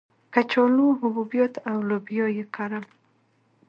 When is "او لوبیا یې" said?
1.69-2.43